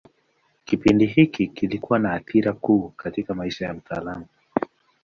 [0.65, 4.25] Kipindi hiki kilikuwa na athira kuu katika maisha ya mtaalamu.